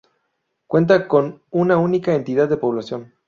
[0.65, 3.13] Cuenta con una única entidad de población.